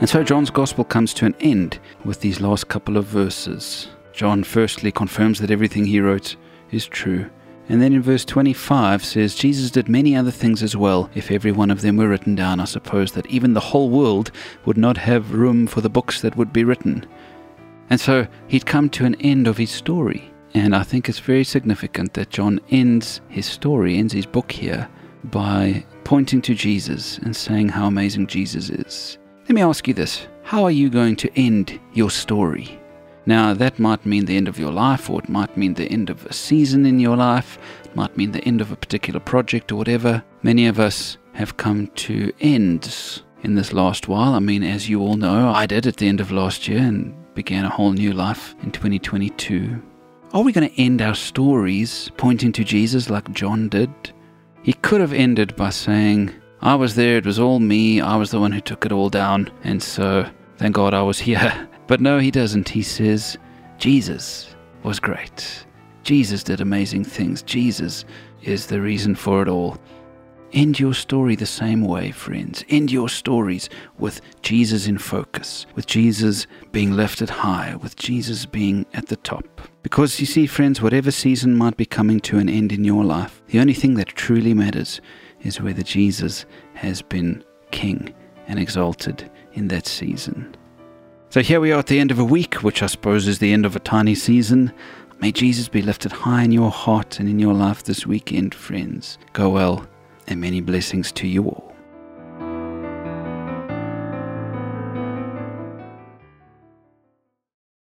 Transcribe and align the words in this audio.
And 0.00 0.08
so 0.08 0.24
John's 0.24 0.50
gospel 0.50 0.82
comes 0.82 1.12
to 1.14 1.26
an 1.26 1.34
end 1.40 1.78
with 2.06 2.20
these 2.20 2.40
last 2.40 2.68
couple 2.68 2.96
of 2.96 3.04
verses. 3.04 3.88
John 4.14 4.42
firstly 4.42 4.90
confirms 4.90 5.38
that 5.40 5.50
everything 5.50 5.84
he 5.84 6.00
wrote 6.00 6.36
is 6.70 6.86
true. 6.86 7.28
And 7.68 7.82
then 7.82 7.92
in 7.92 8.00
verse 8.00 8.24
25 8.24 9.04
says, 9.04 9.34
Jesus 9.34 9.70
did 9.70 9.90
many 9.90 10.16
other 10.16 10.30
things 10.30 10.62
as 10.62 10.74
well. 10.74 11.10
If 11.14 11.30
every 11.30 11.52
one 11.52 11.70
of 11.70 11.82
them 11.82 11.98
were 11.98 12.08
written 12.08 12.34
down, 12.34 12.60
I 12.60 12.64
suppose 12.64 13.12
that 13.12 13.26
even 13.26 13.52
the 13.52 13.60
whole 13.60 13.90
world 13.90 14.32
would 14.64 14.78
not 14.78 14.96
have 14.96 15.34
room 15.34 15.66
for 15.66 15.82
the 15.82 15.90
books 15.90 16.22
that 16.22 16.34
would 16.34 16.52
be 16.52 16.64
written. 16.64 17.06
And 17.90 18.00
so 18.00 18.26
he'd 18.48 18.64
come 18.64 18.88
to 18.90 19.04
an 19.04 19.16
end 19.16 19.46
of 19.46 19.58
his 19.58 19.70
story. 19.70 20.32
And 20.54 20.74
I 20.74 20.82
think 20.82 21.08
it's 21.08 21.18
very 21.18 21.44
significant 21.44 22.14
that 22.14 22.30
John 22.30 22.58
ends 22.70 23.20
his 23.28 23.44
story, 23.44 23.98
ends 23.98 24.14
his 24.14 24.26
book 24.26 24.50
here, 24.50 24.88
by 25.24 25.84
pointing 26.04 26.40
to 26.42 26.54
Jesus 26.54 27.18
and 27.18 27.36
saying 27.36 27.68
how 27.68 27.86
amazing 27.86 28.28
Jesus 28.28 28.70
is. 28.70 29.18
Let 29.50 29.56
me 29.56 29.62
ask 29.62 29.88
you 29.88 29.94
this 29.94 30.28
How 30.44 30.62
are 30.62 30.70
you 30.70 30.88
going 30.88 31.16
to 31.16 31.30
end 31.36 31.80
your 31.92 32.08
story? 32.08 32.80
Now, 33.26 33.52
that 33.52 33.80
might 33.80 34.06
mean 34.06 34.26
the 34.26 34.36
end 34.36 34.46
of 34.46 34.60
your 34.60 34.70
life, 34.70 35.10
or 35.10 35.18
it 35.18 35.28
might 35.28 35.56
mean 35.56 35.74
the 35.74 35.90
end 35.90 36.08
of 36.08 36.24
a 36.24 36.32
season 36.32 36.86
in 36.86 37.00
your 37.00 37.16
life, 37.16 37.58
it 37.84 37.96
might 37.96 38.16
mean 38.16 38.30
the 38.30 38.44
end 38.44 38.60
of 38.60 38.70
a 38.70 38.76
particular 38.76 39.18
project 39.18 39.72
or 39.72 39.74
whatever. 39.74 40.22
Many 40.44 40.68
of 40.68 40.78
us 40.78 41.18
have 41.32 41.56
come 41.56 41.88
to 41.88 42.32
ends 42.38 43.24
in 43.42 43.56
this 43.56 43.72
last 43.72 44.06
while. 44.06 44.34
I 44.34 44.38
mean, 44.38 44.62
as 44.62 44.88
you 44.88 45.00
all 45.00 45.16
know, 45.16 45.48
I 45.48 45.66
did 45.66 45.84
at 45.84 45.96
the 45.96 46.06
end 46.06 46.20
of 46.20 46.30
last 46.30 46.68
year 46.68 46.82
and 46.82 47.12
began 47.34 47.64
a 47.64 47.70
whole 47.70 47.90
new 47.92 48.12
life 48.12 48.54
in 48.62 48.70
2022. 48.70 49.82
Are 50.32 50.42
we 50.42 50.52
going 50.52 50.70
to 50.70 50.80
end 50.80 51.02
our 51.02 51.16
stories 51.16 52.08
pointing 52.16 52.52
to 52.52 52.62
Jesus 52.62 53.10
like 53.10 53.32
John 53.32 53.68
did? 53.68 53.90
He 54.62 54.74
could 54.74 55.00
have 55.00 55.12
ended 55.12 55.56
by 55.56 55.70
saying, 55.70 56.39
I 56.62 56.74
was 56.74 56.94
there, 56.94 57.16
it 57.16 57.24
was 57.24 57.38
all 57.38 57.58
me, 57.58 58.02
I 58.02 58.16
was 58.16 58.30
the 58.30 58.40
one 58.40 58.52
who 58.52 58.60
took 58.60 58.84
it 58.84 58.92
all 58.92 59.08
down, 59.08 59.50
and 59.64 59.82
so 59.82 60.28
thank 60.58 60.74
God 60.74 60.92
I 60.92 61.02
was 61.02 61.18
here. 61.30 61.68
But 61.86 62.00
no, 62.00 62.18
he 62.18 62.30
doesn't. 62.30 62.68
He 62.68 62.82
says, 62.82 63.38
Jesus 63.78 64.54
was 64.82 65.00
great. 65.00 65.64
Jesus 66.02 66.42
did 66.44 66.60
amazing 66.60 67.04
things. 67.04 67.42
Jesus 67.42 68.04
is 68.42 68.66
the 68.66 68.80
reason 68.80 69.14
for 69.14 69.42
it 69.42 69.48
all. 69.48 69.78
End 70.52 70.80
your 70.80 70.94
story 70.94 71.36
the 71.36 71.46
same 71.46 71.82
way, 71.82 72.10
friends. 72.10 72.64
End 72.68 72.90
your 72.90 73.08
stories 73.08 73.70
with 73.98 74.20
Jesus 74.42 74.86
in 74.86 74.98
focus, 74.98 75.64
with 75.76 75.86
Jesus 75.86 76.46
being 76.72 76.92
lifted 76.92 77.30
high, 77.30 77.76
with 77.76 77.96
Jesus 77.96 78.46
being 78.46 78.84
at 78.92 79.06
the 79.06 79.16
top. 79.16 79.44
Because 79.82 80.18
you 80.18 80.26
see, 80.26 80.46
friends, 80.46 80.82
whatever 80.82 81.10
season 81.10 81.56
might 81.56 81.76
be 81.76 81.86
coming 81.86 82.20
to 82.20 82.38
an 82.38 82.48
end 82.48 82.72
in 82.72 82.84
your 82.84 83.04
life, 83.04 83.42
the 83.46 83.60
only 83.60 83.74
thing 83.74 83.94
that 83.94 84.08
truly 84.08 84.52
matters 84.52 85.00
is 85.42 85.60
whether 85.60 85.82
Jesus 85.82 86.46
has 86.74 87.02
been 87.02 87.44
king 87.70 88.14
and 88.46 88.58
exalted 88.58 89.30
in 89.52 89.68
that 89.68 89.86
season. 89.86 90.54
So 91.30 91.42
here 91.42 91.60
we 91.60 91.70
are 91.72 91.78
at 91.78 91.86
the 91.86 92.00
end 92.00 92.10
of 92.10 92.18
a 92.18 92.24
week, 92.24 92.62
which 92.62 92.82
I 92.82 92.86
suppose 92.86 93.28
is 93.28 93.38
the 93.38 93.52
end 93.52 93.64
of 93.64 93.76
a 93.76 93.80
tiny 93.80 94.14
season. 94.14 94.72
May 95.20 95.32
Jesus 95.32 95.68
be 95.68 95.82
lifted 95.82 96.10
high 96.10 96.42
in 96.42 96.50
your 96.50 96.70
heart 96.70 97.20
and 97.20 97.28
in 97.28 97.38
your 97.38 97.54
life 97.54 97.84
this 97.84 98.06
weekend, 98.06 98.54
friends. 98.54 99.18
Go 99.32 99.50
well, 99.50 99.86
and 100.26 100.40
many 100.40 100.60
blessings 100.60 101.12
to 101.12 101.28
you 101.28 101.44
all. 101.44 101.69